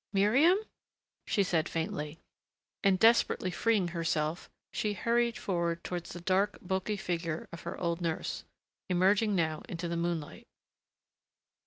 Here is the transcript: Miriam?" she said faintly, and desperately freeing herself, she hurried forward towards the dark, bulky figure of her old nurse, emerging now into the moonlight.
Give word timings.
Miriam?" 0.13 0.57
she 1.27 1.43
said 1.43 1.69
faintly, 1.69 2.17
and 2.83 2.97
desperately 2.97 3.51
freeing 3.51 3.89
herself, 3.89 4.49
she 4.73 4.93
hurried 4.93 5.37
forward 5.37 5.83
towards 5.83 6.09
the 6.09 6.21
dark, 6.21 6.57
bulky 6.59 6.97
figure 6.97 7.47
of 7.53 7.61
her 7.61 7.79
old 7.79 8.01
nurse, 8.01 8.43
emerging 8.89 9.35
now 9.35 9.61
into 9.69 9.87
the 9.87 9.95
moonlight. 9.97 10.47